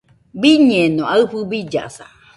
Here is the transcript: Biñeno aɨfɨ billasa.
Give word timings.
Biñeno 0.41 1.03
aɨfɨ 1.13 1.39
billasa. 1.49 2.05